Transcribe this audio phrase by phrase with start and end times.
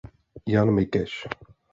[0.53, 1.13] Jan Mikeš.